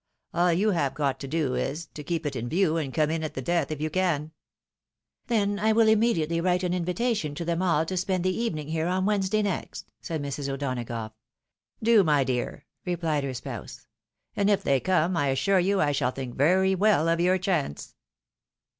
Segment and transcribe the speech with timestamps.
[0.33, 3.23] All you have got to do is, to keep it in view, and come in
[3.23, 4.31] at the death if you can.""
[5.27, 8.87] Then I will immediately write an invitation to them all to spend the evening here
[8.87, 10.49] on Wednesday next," said Mrs.
[10.49, 11.13] O'Dona gough."
[11.83, 13.85] Do, my dear," replied her spouse:"
[14.35, 17.93] and if they come, I assure you I shall think very well of your chance."